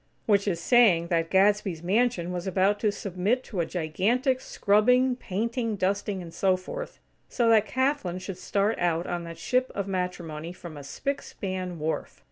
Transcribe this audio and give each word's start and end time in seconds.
Which 0.25 0.47
is 0.47 0.59
saying 0.59 1.09
that 1.09 1.29
Gadsby's 1.29 1.83
mansion 1.83 2.31
was 2.31 2.47
about 2.47 2.79
to 2.79 2.91
submit 2.91 3.43
to 3.43 3.59
a 3.59 3.67
gigantic 3.67 4.39
scrubbing, 4.41 5.15
painting, 5.15 5.75
dusting, 5.75 6.23
and 6.23 6.33
so 6.33 6.57
forth, 6.57 6.99
so 7.29 7.49
that 7.49 7.67
Kathlyn 7.67 8.17
should 8.17 8.39
start 8.39 8.79
out 8.79 9.05
on 9.05 9.25
that 9.25 9.37
ship 9.37 9.71
of 9.75 9.87
matrimony 9.87 10.53
from 10.53 10.75
a 10.75 10.79
spic 10.81 11.21
span 11.21 11.77
wharf. 11.77 12.19